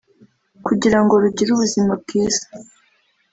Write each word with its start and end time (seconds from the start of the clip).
kugira 0.65 0.97
ngo 1.03 1.13
rugire 1.23 1.49
ubuzima 1.53 1.93
bwiza 2.01 2.45